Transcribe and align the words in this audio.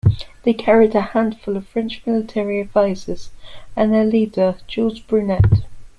They 0.41 0.55
carried 0.55 0.95
a 0.95 1.01
handful 1.01 1.55
of 1.55 1.67
French 1.67 2.01
military 2.07 2.59
advisors, 2.59 3.29
and 3.75 3.93
their 3.93 4.03
leader 4.03 4.55
Jules 4.65 4.99
Brunet. 4.99 5.43